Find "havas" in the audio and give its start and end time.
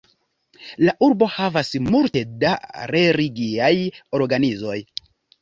1.33-1.69